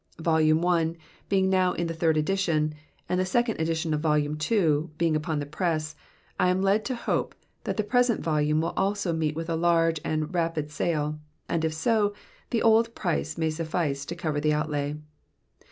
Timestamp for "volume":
0.17-0.65, 3.99-4.35, 8.23-8.61